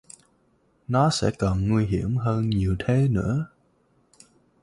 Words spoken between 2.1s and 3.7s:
hơn nhiều thế nữa